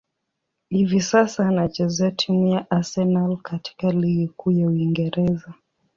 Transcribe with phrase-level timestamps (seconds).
[0.69, 5.53] Hivi sasa, anachezea timu ya Arsenal katika ligi kuu ya Uingereza.